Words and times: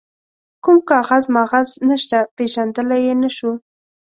کوم 0.63 0.77
کاغذ 0.89 1.23
ماغذ 1.35 1.69
نشته، 1.89 2.19
پيژندلای 2.35 3.01
يې 3.07 3.13
نه 3.21 3.29
شو. 3.35 3.51